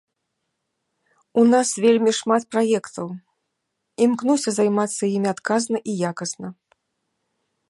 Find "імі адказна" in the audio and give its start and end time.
5.21-5.77